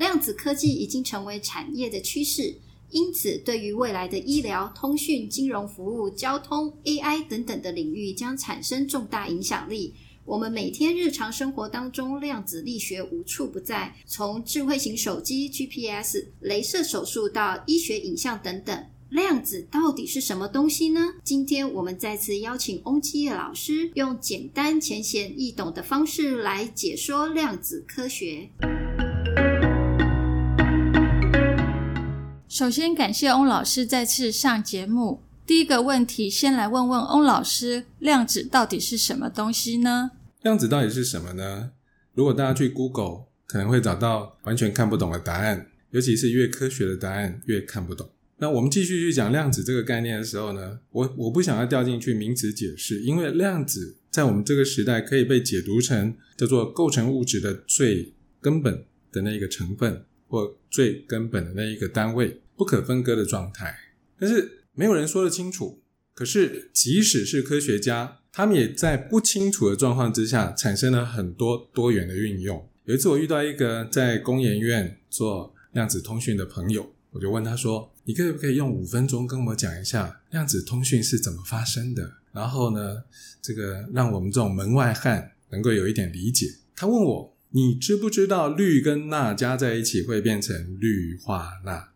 [0.00, 2.54] 量子科技已经成为产业的趋势，
[2.90, 9.92] 因此对于未来的医疗、通讯、金融服务、交通、AI 等等的领域将产生重大影响力。
[10.24, 18.86] 我们每天日常生活当中，量子力学无处不在，从智慧型手机、GPS、镭射手术到医学影像等等。
[19.10, 21.16] 量子到底是什么东西呢？
[21.22, 28.48] 今天我们再次邀请翁基业老师，用简单、浅显易懂的方式来解说量子科学。
[32.60, 35.22] 首先，感谢翁老师再次上节目。
[35.46, 40.10] 第一个问题，先来问问翁老师，量子到底是什么东西呢？
[40.42, 41.70] 量子到底是什么呢？
[42.12, 48.10] 如果大家去 Google，可能会找到完全看不懂的答案，尤其是越科学的答案越看不懂。
[48.36, 62.38] 那我们继续去讲量子这个概念的时候呢，我我不想要掉进去名词解释，因为量子在我们这个时代可以被解读成叫做构成物质的最根本的那一个成分，或最根本的那一个单位。
[62.60, 63.74] 不可分割的状态，
[64.18, 65.80] 但是没有人说得清楚。
[66.12, 72.68] 可是，即使是科学家，他们也在不清楚的状况之下，产生了很多多元的运用。
[72.84, 82.12] 有一次，我遇到一个在工研院做量子通讯的朋友，我就问他说：“你可不可以用五分钟跟我讲一下量子通讯是怎么发生的？
[82.30, 83.04] 然后呢，
[83.40, 91.88] 这个让我们这种门外汉能够有一点理解。”他问我：“你知不知道氯跟钠加在一起会变成氯化钠？”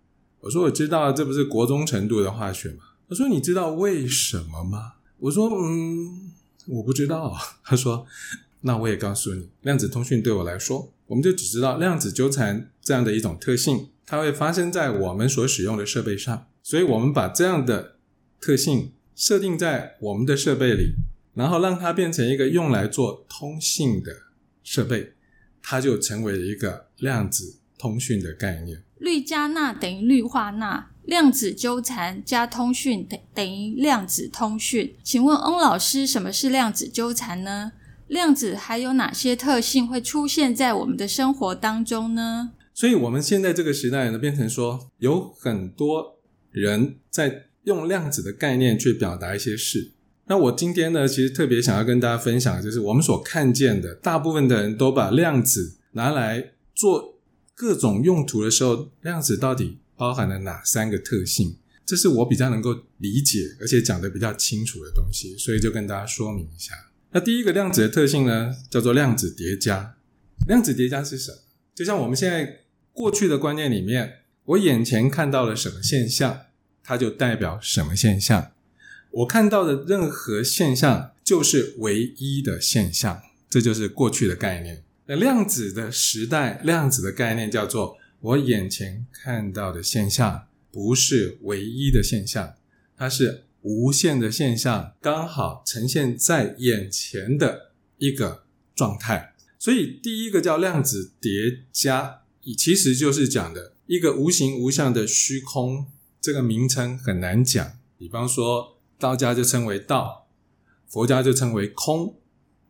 [0.45, 2.85] 我说我知道，这不是国中程度的化学吗？
[3.09, 4.97] 他说你知道为什么吗？
[5.19, 6.33] 我说嗯，
[6.67, 7.35] 我不知道。
[7.65, 8.07] 他说
[8.61, 17.97] 那我也告诉你，量子通讯对我来说，我们就只知道量子纠缠这样的一种特性，它会发生在我们所使用的设备上，所以我们把这样的
[18.39, 20.93] 特性设定在我们的设备里，
[21.33, 24.15] 然后让它变成一个用来做通信的
[24.63, 25.15] 设备，
[25.63, 28.83] 它就成为了一个量子通讯的概念。
[29.05, 34.97] 氯加钠等于氯化钠，量子纠缠加通讯等等于量子通讯。
[35.03, 37.73] 请问翁老师，什么是量子纠缠呢？
[38.09, 42.53] 量子还有哪些特性会出现在我们的生活当中呢？
[42.73, 46.19] 所以，我们现在这个时代呢，变成说有很多
[46.51, 49.93] 人在用量子的概念去表达一些事。
[50.27, 57.14] 那我今天呢，其实特别想要跟大家分享，就是我们所看见的，大部分的人都把量子拿来做。
[57.55, 61.57] 各种用途的时候，量子到底包含了哪三个特性？
[61.87, 66.75] 这是我比较能够理解，而且讲的比较清楚的东西，所以就跟大家说明一下。
[67.13, 69.97] 那第一个量子的特性呢，叫做量子叠加。
[70.49, 71.39] 量子叠加是什么？
[71.75, 76.47] 就像我们现在过去的观念里面，我眼前看到了什么现象，
[76.83, 78.53] 它就代表什么现象。
[79.11, 84.83] 我看到的任何现象就是唯一的现象，这就是过去的概念。
[85.07, 92.55] 那量子的时代，量子的概念叫做我眼前看到的现象不是唯一的现象，
[92.97, 98.45] 它是无限的现象，刚好呈现在眼前的一个
[98.75, 99.35] 状态。
[99.59, 102.23] 所以第一个叫量子叠加，
[102.57, 105.87] 其实就是讲的一个无形无相的虚空。
[106.19, 110.29] 这个名称很难讲，比方说道家就称为道，
[110.89, 112.17] 佛家就称为空，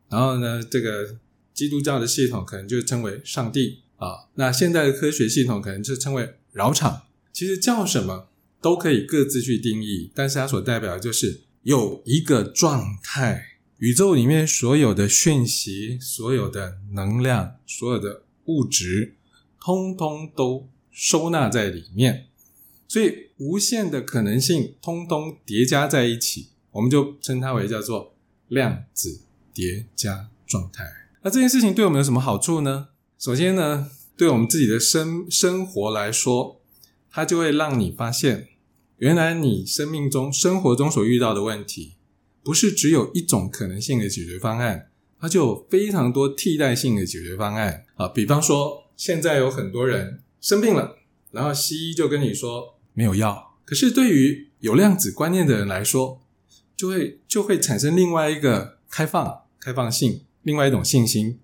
[0.09, 1.19] 然后呢，这个。
[1.55, 7.03] 基督教的系统可能就称为上帝啊，那现在的科学系统可能就称为扰场。
[7.33, 8.29] 其实叫什么
[8.61, 19.15] 都可以各自去定义，但是它所代表的就是有一个状态，宇宙里面所有的讯息、所有的能量、所有的物质，
[19.61, 22.27] 通通都收纳在里面，
[22.87, 28.15] 所以无限的可能性通通叠加在一起，我们就称它为叫做
[28.49, 31.04] 量子叠加状态。
[31.25, 32.89] 那这件事情对我们有什么好处呢？
[33.19, 36.61] 首先呢，对我们自己的生生活来说，
[37.11, 38.49] 它就会让你发现，
[38.99, 41.95] 原来你生命中、生活中所遇到的问题，
[42.43, 48.07] 不是只有一种可能性的解决方案，它就有非常多替代性的解决方案啊。
[48.07, 50.99] 比方说，现在有很多人生病了，
[51.31, 56.21] 然后西医就跟你说没有药，可是对于有量子观念的人来说，
[56.77, 60.21] 就会就会产生另外一个开放、开放性。
[60.45, 61.41] 另外一种信心，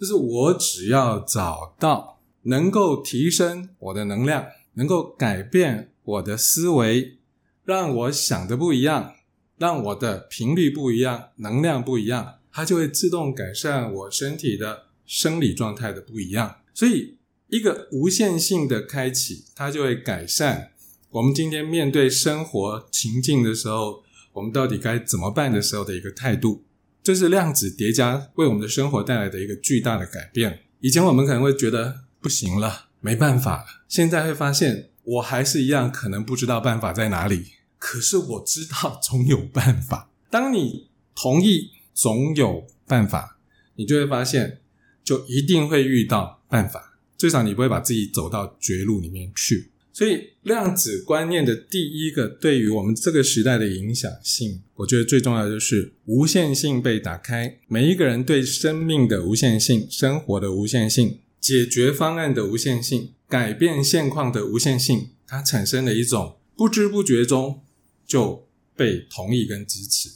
[0.00, 7.18] 就是我只要找到能够提升我的能量，能够改变我的思维，
[7.64, 9.14] 让我想的不一样，
[9.58, 16.56] 让我的频率不一样，能量不一样，它就会自动改善我身体的生理状态的不一样。
[16.72, 17.18] 所以，
[17.48, 20.72] 一个无限性的开启，它就会改善
[21.10, 24.02] 我们今天面对生活情境的时候，
[24.32, 26.64] 我们到底该怎么办的时候的一个态度。
[27.08, 30.64] 这是量子叠加为我们的生活带来的一个巨大的改变。
[30.80, 33.64] 以前我们可能会觉得不行了，没办法了。
[33.88, 37.52] 现在会发现，我还是一样，可能不知道办法在哪里。
[37.78, 40.10] 可是我知道总有办法。
[40.28, 43.38] 当你同意总有办法，
[43.76, 44.60] 你就会发现，
[45.02, 46.98] 就一定会遇到办法。
[47.16, 49.70] 至少你不会把自己走到绝路里面去。
[49.98, 57.58] 所以，量子观念的第一个对于我们这个时代的影响性，我觉得最重要就是无限性被打开。
[57.66, 67.62] 每一个人对生命的无限性、生活的无限性、解决方案的无限性、改变现况的无限性，它产生了一种不知不觉中
[68.06, 68.46] 就
[68.76, 70.10] 被同意跟支持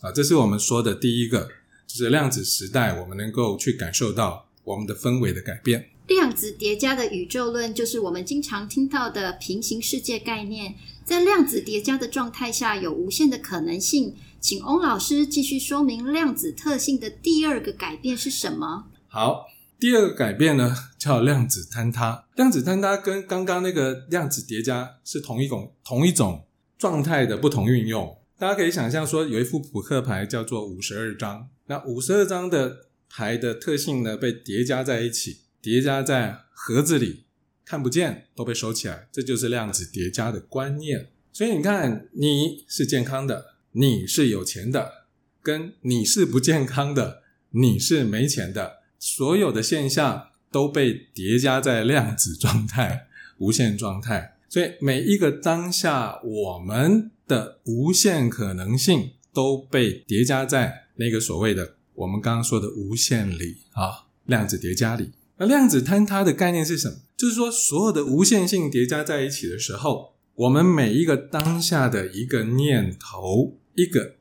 [0.00, 0.12] 啊！
[0.12, 1.48] 这是我们说的第一个，
[1.88, 5.86] 就是量子时代，我们能够去感受到我们的氛围的改变。
[6.06, 10.74] 量子叠加的宇宙论就是我们经常听到的平行世界概念。
[11.04, 14.14] 在量子叠加的状态下，有无限的可能性。
[14.40, 18.84] 请翁老师继续说明量子特性的第二个改变是什么？
[19.06, 19.46] 好，
[19.78, 22.26] 第二个改变呢，叫量子坍塌。
[22.36, 26.44] 量子坍塌跟刚刚那个量子叠加是同一种同一种
[26.78, 28.18] 状态的不同运用。
[28.38, 35.43] 大家可以想象说，有一副扑克牌叫做五十二张，那五十二张的牌的特性呢，被叠加在一起。
[35.64, 37.24] 叠加在盒子里，
[37.64, 41.08] 看不见都被收起来，这就是量子叠加的观念。
[41.32, 45.06] 所以你看，你是健康的，你是有钱的，
[45.42, 47.22] 跟你是不健康的，
[47.52, 53.08] 你是没钱的，所有的现象都被叠加在量子状态、
[53.38, 54.36] 无限状态。
[54.50, 65.12] 所以每一个当下，我们的无限可能性都被叠加在那个所谓的我们刚刚说的无限里啊，量子叠加里。
[65.36, 66.98] 那量子坍塌的概念是什么？
[67.16, 74.14] 就是说，所有的无限性叠加在一起的时候，我们每一个当下的一个念头、一个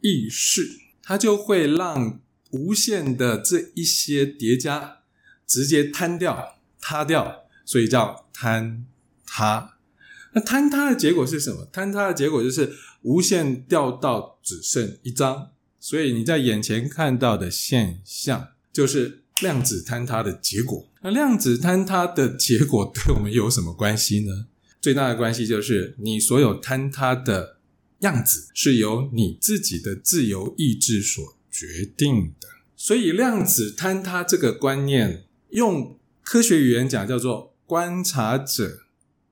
[0.00, 2.20] 意识，它就会让
[2.50, 4.98] 无限的这一些叠加
[5.46, 8.82] 直接坍掉、塌掉，所以叫坍
[9.24, 9.76] 塌。
[10.32, 11.68] 那坍塌的结果是什么？
[11.72, 12.72] 坍塌的结果就是
[13.02, 19.22] 无限掉到只剩一张，所以你在眼前看到的现象就是。
[19.40, 24.46] 量子坍塌的结果，那量子坍塌的结果对我们有什么关系呢？
[24.80, 27.58] 最大的关系就是你所有坍塌的
[28.00, 32.48] 样子是由你自己的自由意志所决定的。
[32.76, 38.80] 所以，量子坍塌这个观念，用科学语言讲叫做观察者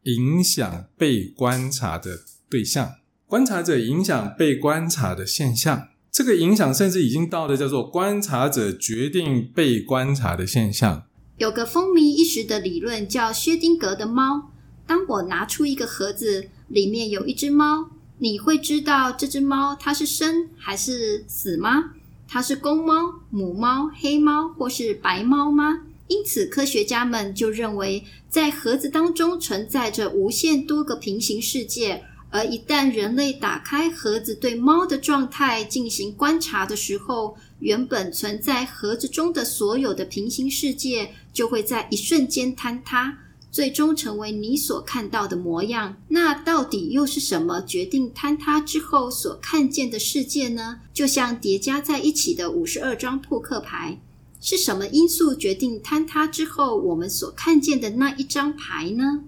[0.05, 2.97] 影响被观察的对象，
[3.27, 5.89] 观察者影响被观察的现象。
[6.15, 11.03] 这个影响甚至已经到了叫做观察者决定被观察的现象。
[11.39, 14.53] 有个风靡一时的理论叫薛丁格的猫。
[14.87, 21.95] 当我拿出一个盒子，里面有一只猫，你会知道这只猫它是生还是死吗？
[22.29, 25.81] 它是公猫、母猫、黑猫或是白猫吗？
[26.07, 32.05] 因此，科学家们就认为，在盒子当中存在着无限多个平行世界。
[32.35, 43.19] 而一旦人类打开盒子对猫的状态进行观察的时候，原本存在盒子中的所有的平行世界就会在一瞬间坍塌，
[43.53, 45.97] 最终成为你所看到的模样。
[46.09, 50.81] 那到底又是什么决定坍塌之后所看见的世界呢？
[50.93, 54.01] 就像叠加在一起的五十二张扑克牌，
[54.41, 59.23] 是什么因素决定坍塌之后我们所看见的那一张牌呢？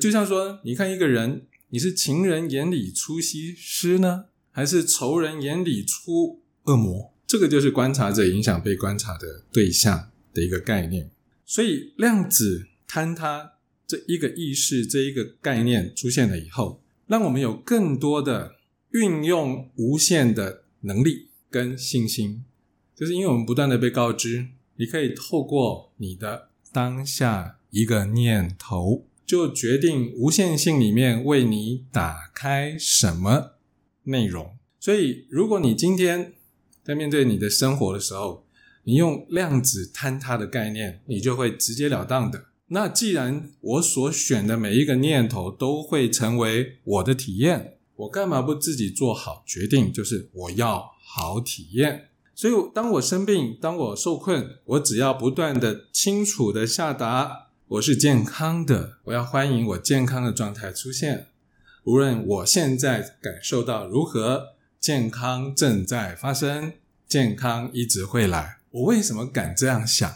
[0.00, 1.46] 就像说，你看一个人。
[1.70, 7.12] 你是情人眼里出西施呢，还是仇人眼里出恶魔？
[7.26, 11.10] 这个就是观察者影响被观察的对象的一个概念。
[11.44, 13.52] 所以，量子坍塌
[13.86, 18.56] 这一个意识、这一个概念出现了以后，让我们有更多的
[18.92, 22.44] 运用无限的能力跟信心。
[22.94, 29.07] 就是因为我们不断的被告知，你可以透过你的当下一个念头。
[29.28, 33.50] 就决定无限性里面为你打开什么
[34.04, 34.56] 内容。
[34.80, 36.32] 所以，如果你今天
[36.82, 38.46] 在面对你的生活的时候，
[38.84, 42.46] 你用量子坍塌的概念，你就会直截了当的。
[42.68, 49.92] 那既然我所选的每一个念头都会成为我的体验，我干嘛不自己做好决定？
[49.92, 52.08] 就是我要好体验。
[52.34, 57.47] 所以，当我生病，当我受困，我只要不断的清楚的下达。
[57.72, 61.26] 我是健康的，我要欢迎我健康的状态出现。
[61.84, 66.72] 无论我现在感受到如何，健康正在发生，
[67.06, 68.60] 健康一直会来。
[68.70, 70.10] 我为什么敢这样想？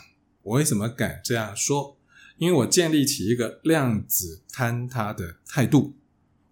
[0.45, 1.99] 我为什么敢这样说？
[2.39, 5.93] 因为我建立起一个量子坍塌的态度。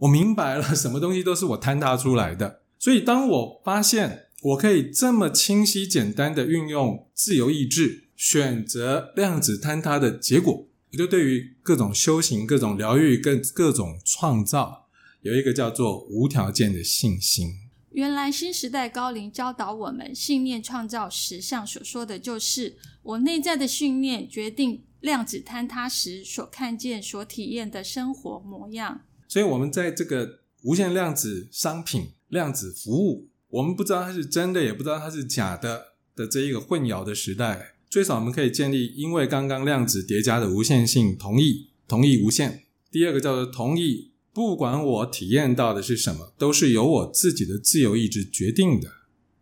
[0.00, 2.60] 我明白了，什么东西都是我坍塌出来的。
[2.78, 14.88] 所以，当我发现我可以这么清晰、简单的运用自由意志，选择量子坍塌的结果，我就对于各种修行、各种疗愈、跟各种创造，
[15.22, 17.52] 有一个叫做无条件的信心。
[17.92, 29.02] 原来新时代高龄教导我们，信念创造实相所说的就是我内在的信念决定量子坍塌时所看见、所体验的生活模样。
[29.26, 42.62] 所以，我们在这个无限量子商品、量子服务，我们不知道它是真的，也不知道它是假的的这一个混淆的时代，最少我们可以建立，因为刚刚量子叠加的无限性，同意，同意无限。
[42.88, 48.88] 第二个叫做同意，不管我体验到的是什么，都是由我自己的自由意志决定的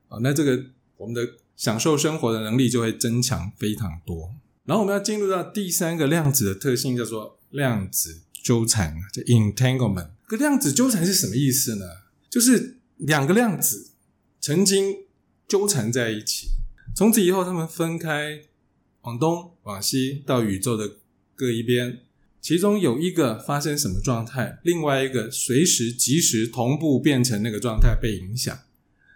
[0.09, 0.19] 啊。
[0.23, 0.65] 那这个
[0.97, 4.35] 我们的享受生活的能力就会增强非常多。
[4.65, 8.23] 然后我们要进入到第三个量子的特性，叫做量子。
[8.41, 10.11] 纠缠，叫 entanglement。
[10.27, 11.85] 个量子纠缠是什么意思呢？
[12.31, 13.91] 就是两个量子
[14.41, 14.97] 曾经
[15.47, 16.49] 纠缠在一起，
[16.99, 18.41] 从此以后他们分开，
[19.03, 20.97] 往东往西到宇宙的
[21.37, 22.01] 各一边。
[22.41, 28.59] 其中有一个发生什么状态，另外一个随时即时同步变成那个状态被影响。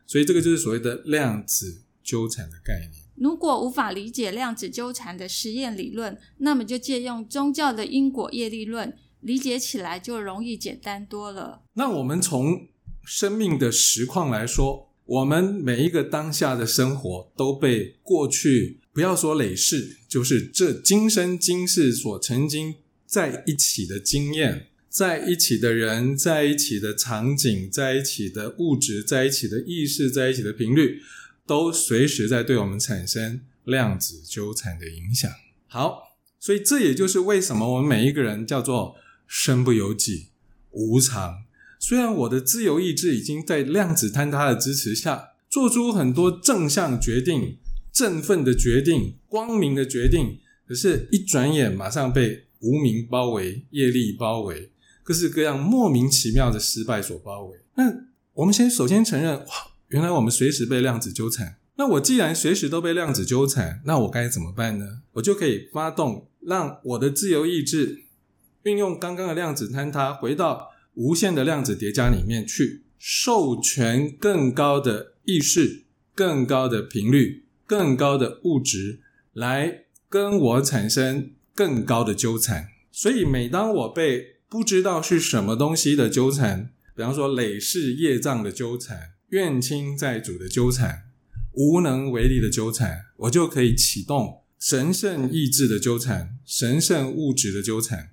[0.06, 3.02] 所以这个就是所谓的量子纠缠的概念。
[3.16, 8.96] 如果无法理解量子纠缠的实验理论，那么就借用宗教的因果业力论。
[9.18, 11.62] 理解起来就容易简单多了。
[11.72, 12.68] 那我们从
[13.04, 31.00] 生命的实况来说，我们每一个当下的生活都被过去不要说累世，就是这今生今世所曾经在一起的经验，在一起的人，在一起的场景，在一起的物质，在一起的意识，在一起的频率，
[31.46, 35.30] 都随时在对我们产生量子纠缠的影响。
[35.66, 38.96] 好，所以这也就是为什么我们每一个人叫做。
[39.34, 40.26] 身不由己，
[40.72, 41.44] 无常。
[41.82, 47.58] 虽然我的自由意志已经在量子坍塌的支持下，做出很多正向决定、
[47.92, 54.70] 振奋的决定、光明的决定，可是，一转眼马上被无名包围、业力包围，
[55.02, 57.58] 各式各样莫名其妙的失败所包围。
[57.74, 57.92] 那
[58.34, 59.46] 我们先首先承认，哇，
[59.88, 61.56] 原来我们随时被量子纠缠。
[61.74, 65.00] 那我既然随时都被量子纠缠，那我该怎么办呢？
[65.14, 68.04] 我就可以发动，让我的自由意志。
[68.62, 75.84] 运用刚刚的量子坍塌，回到无限的量子叠加里面去，授权更高的意识、
[76.14, 79.00] 更高的频率、更高的物质
[79.32, 82.68] 来跟我产生更高的纠缠。
[82.90, 91.04] 所以，每当我被不知道是什么东西的纠缠，比方说累世业障的纠缠、怨亲债主的纠缠、
[91.52, 98.11] 无能为力的纠缠，我就可以启动神圣意志的纠缠、神圣物质的纠缠。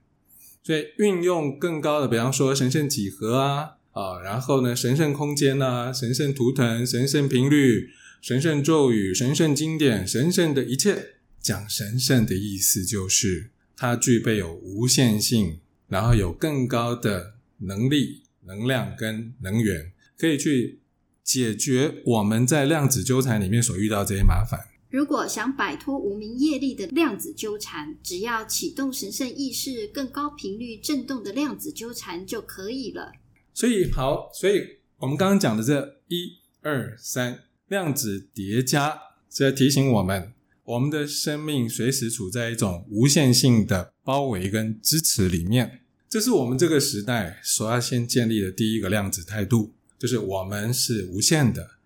[0.70, 7.90] 所以运用更高的，比方说神圣几何啊，啊，然后呢，神圣空间呐，神圣图腾，神圣频率，
[8.22, 11.16] 神圣咒语，神圣经典，神圣的一切。
[11.42, 15.58] 讲神圣的意思就是它具备有无限性，
[15.88, 20.82] 然后有更高的能力、能量跟能源，可以去
[21.24, 24.69] 解决我们在量子纠缠里面所遇到这些麻烦。
[24.90, 33.12] 如果想摆脱无名业力的量子纠缠，只要启动神圣意识更高频率振动的量子纠缠就可以了。
[33.54, 34.64] 所以好，所以
[34.98, 45.82] 我们刚刚讲的这一二三量子叠加，这提醒我们，我们的生命随时处在一种无限性的包围跟支持里面。
[46.10, 51.79] 这是我们这个时代所要先建立的第一个量子态度，就是我们是无限的。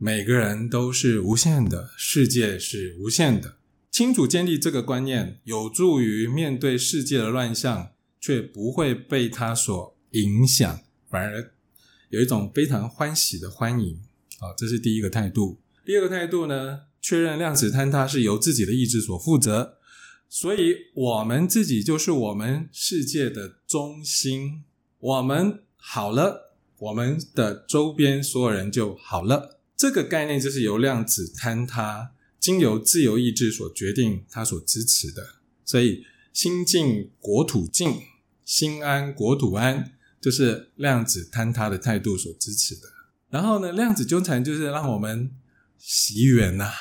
[0.00, 3.56] 每个人都是无限的，世界是无限的。
[3.90, 7.90] 清楚建立这个观念，有助于面对世界的乱象，
[8.20, 11.52] 却不会被它所影响，反而
[12.10, 14.00] 有一种非常欢喜的欢迎。
[14.38, 15.58] 好，这是第一个态度。
[15.84, 19.78] 第二个态度呢，确认量子坍塌是由自己的意志所负责，
[20.28, 24.62] 所以我们自己就是我们世界的中心。
[25.00, 29.57] 我们好了，我们的周边所有人就好了。
[29.78, 35.36] 这个概念就是由量子坍塌经由自由意志所决定，它所支持的。
[35.64, 38.00] 所以心静国土静，
[38.44, 42.88] 心安国土安，就是量子坍塌的态度所支持的。
[43.30, 45.30] 然后呢，量子纠缠就是让我们
[45.78, 46.72] 习缘呐，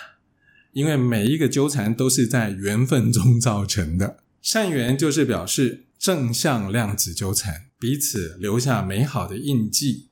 [0.72, 4.24] 因为每一个纠缠都是在缘分中造成的。
[4.42, 10.08] 善缘就是表示正向量子纠缠，彼此留下美好的印记，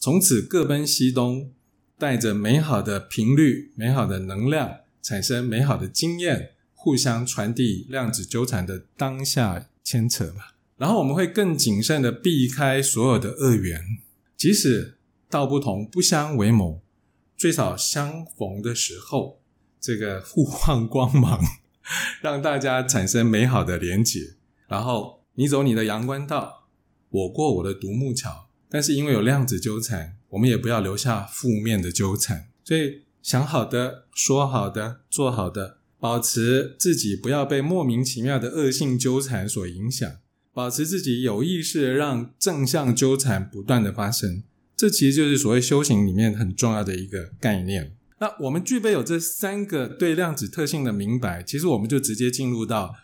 [0.00, 1.52] 从此各奔西东，
[1.98, 10.56] 带着美好的频率、美好的能量，产生美好的经验，互相传递量子纠缠的当下牵扯吧。
[10.76, 13.80] 然后我们会更谨慎的避开所有的恶缘，
[14.36, 14.98] 即使
[15.30, 16.82] 道不同不相为谋，
[17.36, 19.40] 最少相逢的时候，
[19.80, 21.40] 这个互换光芒。
[22.20, 24.34] 让大家产生美好的连结，
[24.66, 26.66] 然后你走你的阳关道，
[27.08, 28.48] 我过我的独木桥。
[28.68, 32.48] 但是因为有量子纠缠，我们也不要留下负面的纠缠。
[32.64, 40.10] 所以想好的、说好的、做好的，保持自己不要被莫名其妙的恶性纠缠所影响，
[40.52, 44.42] 保持自己有意识的让正向纠缠不断的发生。
[44.76, 47.96] 这其实就是所谓修行里面很重要的一个概念。
[48.18, 52.94] 那我们具备有这三个对量子特性的明白，其实我们就直接进入到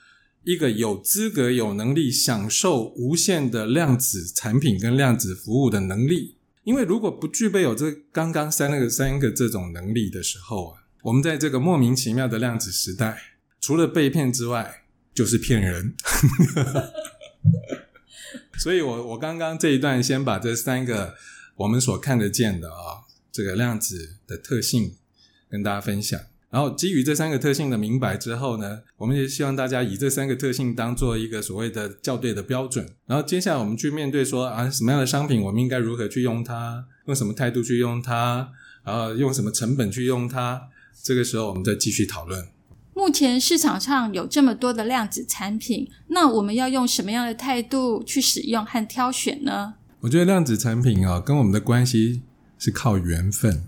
[0.45, 6.37] 一个有资格、有能力享受无限的量子产品跟量子服务的能力。
[6.65, 13.21] 因为如果不具备有这刚刚三那个三个这种能力的时候啊，我们在这个莫名其妙的量子时代，
[13.61, 15.95] 除了被骗之外，就是骗人。
[18.59, 21.15] 所以我我刚刚这一段先把这三个
[21.57, 23.03] 我们所看得见的啊，
[23.33, 24.97] 这个量子的特性。
[25.53, 26.19] 跟大家分享，
[26.53, 32.87] 然后基于这三个特性的明白之后呢，我们也希望大家以这三个特性当做一个所谓的校对的标准。
[33.07, 38.51] 然后接下来我们去面对说啊，什么样的商品我们应该如何去用它，用什么态度去用它，
[38.85, 40.69] 然后用什么成本去用它。
[41.03, 42.47] 这个时候我们再继续讨论。
[42.93, 49.77] 目前市场上有这么多的量子产品，那我们要用什么样的态度去使用和挑选呢？
[50.01, 52.21] 我觉得量子产品啊，跟我们的关系
[52.59, 53.65] 是靠缘分。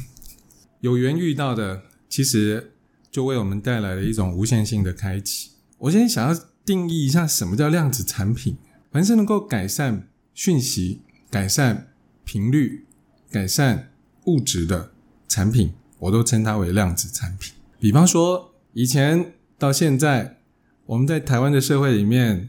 [0.80, 1.82] 有缘遇到的，
[2.16, 2.72] 其实
[3.10, 5.50] 就为我们带来了一种无限性的开启。
[5.76, 8.56] 我今天想要定义一下什么叫量子产品。
[8.90, 11.88] 凡是能够改善讯息、改善
[12.24, 12.86] 频率、
[13.30, 13.92] 改善
[14.24, 14.92] 物质的
[15.28, 17.52] 产品，我都称它为量子产品。
[17.78, 20.38] 比方说，以前到现在，
[20.86, 22.48] 我们在台湾的社会里面，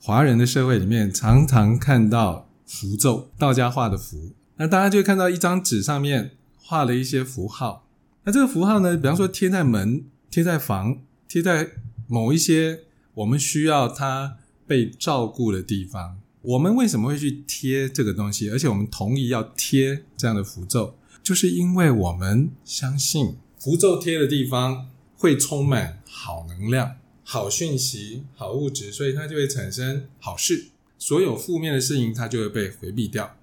[0.00, 6.32] 华人的社会里面，常常看到符咒，道家画的符，那大家就会看到一张纸上面。
[6.66, 7.83] 画了一些符号，
[8.26, 8.96] 那这个符号呢？
[8.96, 11.72] 比方说贴在门、贴在房、贴在
[12.08, 12.80] 某一些
[13.12, 16.18] 我们需要它被照顾的地方。
[16.40, 18.50] 我们为什么会去贴这个东西？
[18.50, 30.68] 而且我们同意要贴这样的符咒，就是因为我们相信符咒贴的地方会充满好能量、好讯息、好物质，所以它就会产生好事。
[30.98, 33.36] 所有负面的事情，它就会被回避掉。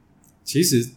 [0.44, 0.90] 其实。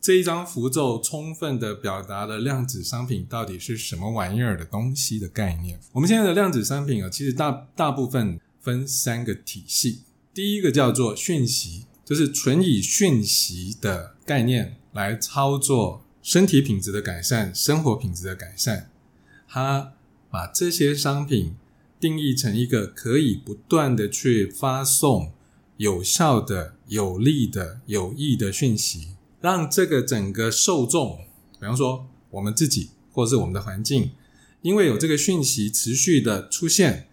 [0.00, 5.78] 这一张符咒充分的表达了量子商品到底是什么玩意儿的东西的概念。
[5.92, 10.00] 我们现在的量子商品啊，其实大大部分分三个体系。
[10.32, 18.90] 第一个叫做讯息，就是纯以讯息的概念来操作身体品质的改善、生活品质的改善。
[19.46, 19.92] 它
[20.30, 21.56] 把这些商品
[22.00, 25.32] 定义成一个可以不断的去发送
[25.76, 29.08] 有效的、有利的、有益的讯息。
[29.40, 31.18] 让这个整个受众，
[31.58, 34.10] 比方说我们自己或者是我们的环境，
[34.62, 37.06] 因为有这个讯息持续的出现，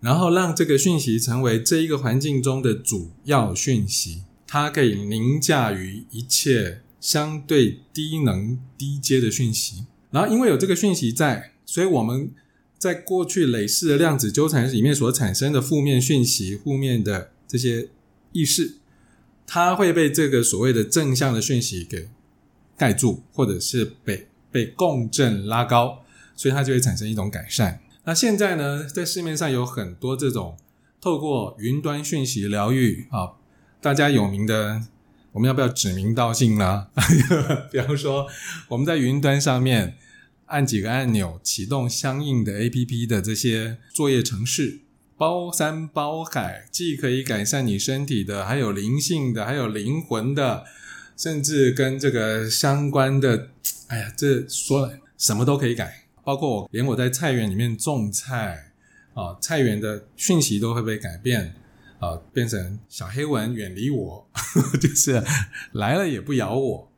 [0.00, 9.86] 然后让这个讯息成为这一个环境中的主要讯息，它可以凌驾于一切相对低能低阶的讯息。
[10.10, 12.32] 然后因为有这个讯息在，所以我们
[12.78, 17.88] 在过去累世的量子纠缠里面所产生的负面讯息、负面的这些
[18.32, 18.79] 意识。
[19.52, 22.08] 它会被这个所谓的正向的讯息给
[22.78, 26.04] 盖住，或者是被被共振拉高，
[26.36, 27.80] 所以它就会产生一种改善。
[28.04, 30.56] 那现在呢，在市面上有很多这种
[31.00, 33.32] 透过云端讯息疗愈啊，
[33.82, 34.82] 大家有名的，
[35.32, 36.86] 我们要不要指名道姓呢？
[37.72, 38.28] 比方说，
[38.68, 39.96] 我们在云端上面
[40.46, 44.78] 按几个按钮，启动相应的 A P P 的这些作业程式。
[45.20, 50.64] 包山包海，既可以改善你身体的，还有灵性的，还有灵魂的，
[51.14, 53.50] 甚至跟这个相关的，
[53.88, 58.72] 哎呀，这说了什么都可以改，包括我连我在菜园里面种菜
[59.12, 61.54] 啊，菜园的讯息都会被改变
[61.98, 64.26] 啊，变成小黑蚊远离我，
[64.80, 65.22] 就是
[65.72, 66.90] 来了也不咬我。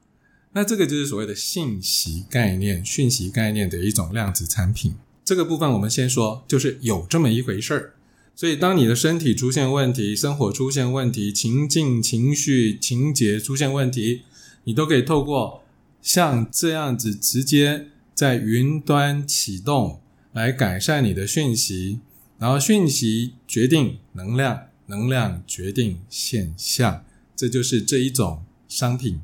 [0.53, 4.95] 那这个就是所谓的信息概念、讯息概念的一种量子产品。
[5.25, 7.95] 这个部分我们先说，就是有这么一回事儿。
[8.35, 14.23] 所以，当你的身体出现问题、生活出现问题、情境、情绪、情节出现问题，
[14.65, 15.63] 你都可以透过
[16.01, 20.01] 像这样子直接在云端启动
[20.33, 22.01] 来改善你的讯息，
[22.39, 27.05] 然后讯息决定能量，能量决定现象，
[27.37, 29.21] 这就是这一种商品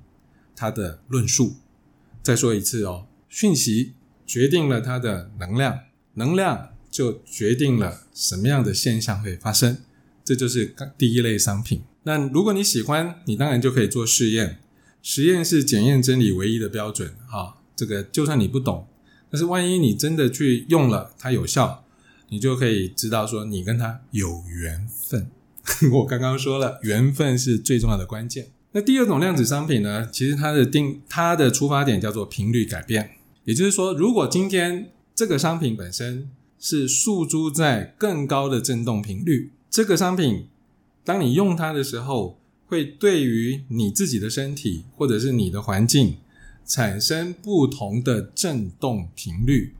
[0.55, 1.57] 它的论述。
[2.23, 3.94] 再说一次哦，讯息
[4.27, 5.81] 决定了它的能量，
[6.14, 9.79] 能量就决定了什么样的现象会发生，
[10.24, 11.83] 这就是第一类商品。
[12.05, 14.59] 那如果你喜欢，你当然就可以做试验，
[15.03, 17.14] 实验是检验真理唯一的标准。
[17.29, 18.87] 哈，这个就算你不懂，
[19.31, 21.85] 但是万一你真的去用了，它有效，
[22.31, 25.31] 你就可以知道说你跟它有缘分。
[25.92, 28.48] 我刚刚说了，缘分是最重要的关键。
[28.72, 30.09] 那第二种量子商品呢？
[30.11, 33.11] 其实它的定它的出发点叫做频率改变，
[33.44, 40.47] 也就是说，如果今天这个商品本身是诉诸在更高的振动频率，这个商品
[41.05, 46.16] 当你用它的时候，会对于你自己的身体或者是你的环境
[46.66, 49.75] 产生不同的振动频率，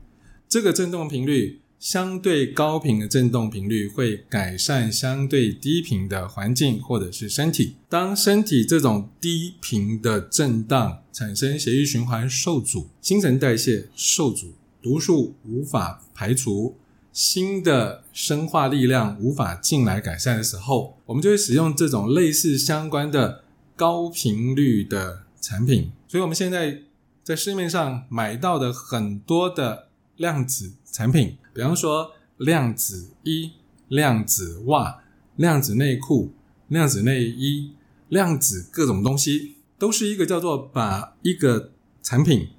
[0.47, 1.59] 这个振动频率。
[1.79, 7.75] 相对高频的振动频率会改善相对低频的环境或者是身体。
[7.87, 16.75] 当身体这种低频的震荡产生血液循环受阻、新陈代谢受阻、毒素无法排除、
[17.11, 23.43] 新的生化力量无法进来改善的时候，我们就会使用这种类似相关的
[23.75, 25.91] 高频率的产品。
[26.07, 26.81] 所以，我们现在
[27.23, 29.87] 在市面上买到的很多的
[30.17, 31.37] 量子产品。
[31.53, 33.51] 比方说，量子衣、
[33.87, 35.03] 量子袜、
[35.35, 36.31] 量子内裤、
[36.67, 37.73] 量子内衣、
[38.07, 42.49] 量子各种东西，都是一个叫做把一个产品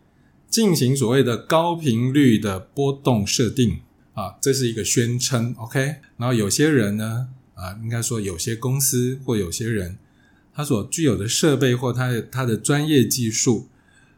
[0.50, 3.80] 进行所谓的高频率的波动设定
[4.12, 5.54] 啊，这是一个宣称。
[5.56, 9.96] OK，然后有些人呢，啊，应该说有些公司或有些人，
[10.52, 13.68] 他所具有的设备或他的他的专业技术，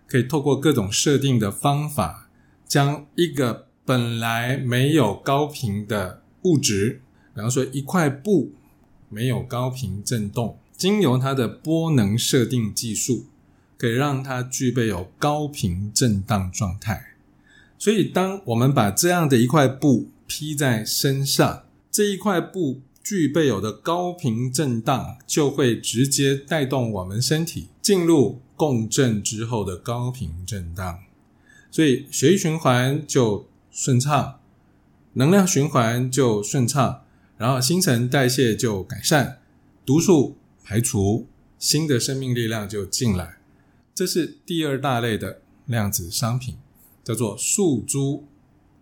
[0.08, 2.30] 可以透过各种设定的方法，
[2.66, 3.68] 将一个。
[3.84, 7.00] 本来没有高频的物质，
[7.34, 8.52] 比方说一块布
[9.08, 13.26] 没有高频振动，经由它的波能设定技术，
[13.82, 17.16] 可以让它具备有高频震荡状态。
[17.76, 31.00] 所以，当我们把这样的一块布披在身上，这一块布具备有的高频震荡，就会直接带动我们身体进入共振之后的高频震荡，
[31.72, 33.48] 所以血液循环就。
[33.74, 34.38] 顺畅，
[35.14, 37.04] 能量循环就顺畅，
[37.38, 39.38] 然后新陈代谢就改善，
[39.86, 41.26] 毒素排除，
[41.58, 43.38] 新的生命力量就进来。
[43.94, 46.56] 这是第二大类的量子商品，
[47.04, 48.26] 叫做数珠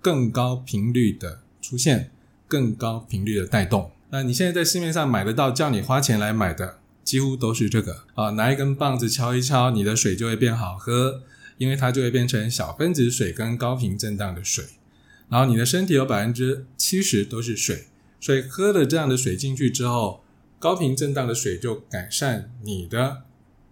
[0.01, 2.11] 更高频率的出现，
[2.47, 3.91] 更高频率的带动。
[4.11, 11.23] 那你现在在市面上买得到，叫你花钱来买的，几乎都是这个啊，拿一根棒子敲一敲，你的水就会变好喝，
[11.59, 14.65] 因为它就会变成小分子水跟高频震荡的水。
[15.29, 17.87] 然后你的身体有百分之七十都是水，
[18.21, 20.25] 所以喝了这样的水进去之后，
[20.59, 23.23] 高频震荡的水就改善你的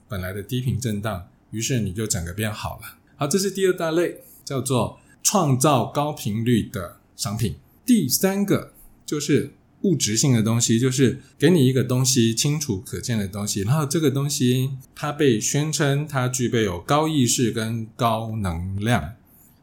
[0.08, 2.98] 本来的低频震荡，于是你就整个变好了。
[3.16, 7.56] 好，这是第二大类，叫做创造高频率的商品。
[7.84, 8.72] 第三个
[9.04, 19.14] 就是物质性的东西，就是给你一个东西，清楚可见的东西，然后这个东西它被宣称它具备有高意识跟高能量。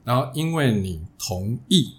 [0.03, 1.95] 然后，因为你同意，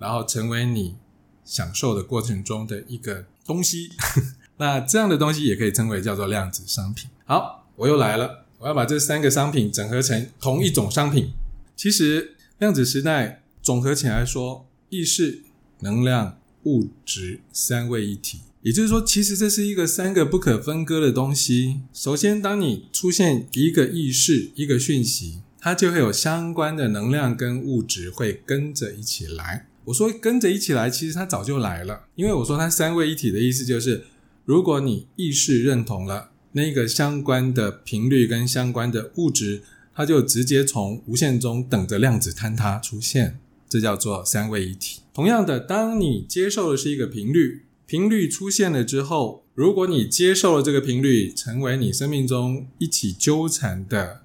[0.00, 0.96] 然后成为你
[1.44, 3.90] 享受的过程中的一个东西，
[4.58, 7.08] 那这样的东西也可以称为叫做量子商品。
[7.24, 11.30] 好，我又来了，我要把这三个商品整合成同一种商品。
[11.76, 15.42] 其实，量子时代总合起来说，意识、
[15.80, 18.40] 能量、物质三位一体。
[18.62, 21.80] 也就是说，其实这是一个三个不可分割的东西。
[21.92, 25.40] 首先，当你出现一个意识、一个讯息。
[25.58, 29.66] 它就会有相关的能量跟物质会跟着一起来。
[29.86, 32.04] 我说跟着一起来，其实它早就来了。
[32.14, 34.04] 因为我说它三位一体的意思就是，
[34.44, 39.62] 如果你意识认同了那个相关的频率跟相关的物质，
[39.94, 43.38] 它就直接从无限中等着量子坍塌出现，
[43.68, 45.02] 这叫做三位一体。
[45.12, 54.22] 同样的，当你接受的是一个频率，频率出现了之后，如果你接受了这个频率，成为你生命中一起纠缠的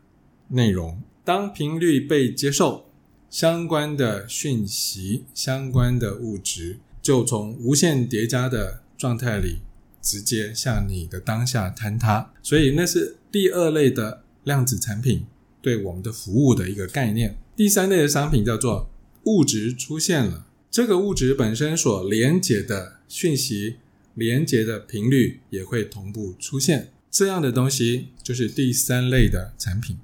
[0.48, 1.02] 内容。
[1.26, 2.86] 当频率被接受，
[3.30, 9.58] 相关的讯息、相关的物质就从无限叠加的状态里
[10.02, 12.34] 直接向你的当下坍塌。
[12.42, 15.26] 所以，那是第二类的量子产品
[15.62, 17.38] 对我们的服务的一个概念。
[17.56, 18.90] 第三类的商品叫做
[19.26, 23.76] 物质出现了，这个物质本身所连接的讯息、
[24.16, 26.92] 连接的频率也会同步出现。
[27.12, 29.98] 这样的东西就是第三类的产品。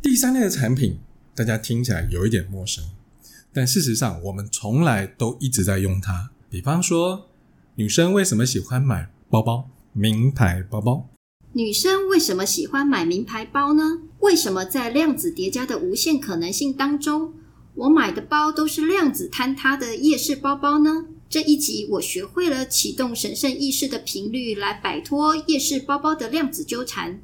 [0.00, 0.98] 第三类的产品，
[1.34, 2.84] 大家听起来有一点陌生，
[3.52, 6.30] 但事实上我们从来都一直在用它。
[6.48, 7.29] 比方说，
[7.76, 11.08] 女生为什么喜欢买包包，名牌包包？
[11.52, 14.02] 女生为什么喜欢买名牌包呢？
[14.18, 17.32] 为什么在量子叠加的无限可能性当中，
[17.74, 21.06] 我买的包都是量子坍塌的夜市包包呢？
[21.28, 27.20] 这一集我学会了启动神圣意识的频率，来摆脱夜市包包的量子纠缠。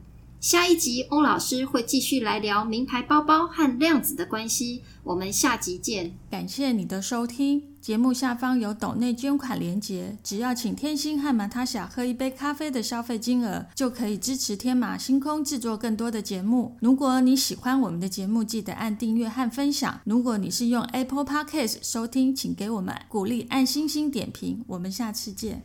[0.46, 4.85] 下一集，翁老师会继续来聊名牌包包和量子的关系。
[5.02, 6.12] 我们下集见。
[6.30, 16.76] 感谢你的收听，节目下方有抖内捐款连结，只要请天心和马塔夏喝一杯咖啡的消费金额，就可以支持天马星空制作更多的节目。
[16.78, 20.00] 如果你喜欢我们的节目，记得按订阅和分享。
[20.04, 24.62] 如果你是用 Apple Podcast 收听，请给我们鼓励，按星星点评。
[24.68, 25.64] 我们下次见。